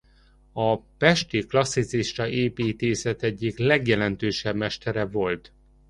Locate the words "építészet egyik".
2.27-3.57